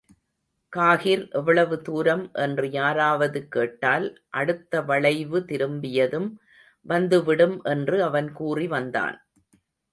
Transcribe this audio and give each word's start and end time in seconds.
காஹிர் 0.73 1.25
எவ்வளவு 1.31 1.81
தூரம் 1.81 2.23
என்று 2.33 2.69
யாராவது 2.71 3.47
கேட்டால், 3.47 4.07
அடுத்த 4.31 4.81
வளைவு 4.81 5.41
திரும்பியதும் 5.45 6.29
வந்து 6.85 7.23
விடும் 7.23 7.57
என்று 7.63 8.03
அவன் 8.03 8.33
கூறிவந்தான். 8.35 9.17